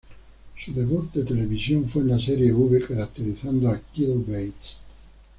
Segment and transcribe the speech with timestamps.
[0.57, 4.77] Su debut de televisión fue en la serie "V" caracterizando a "Kyle Bates".